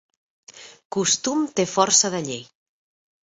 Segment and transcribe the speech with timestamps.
[0.95, 2.41] Costum té força de llei.